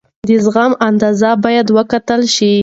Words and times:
د 0.27 0.29
زغم 0.43 0.71
اندازه 0.87 1.31
باید 1.43 1.67
وکتل 1.77 2.21
شي. 2.35 2.53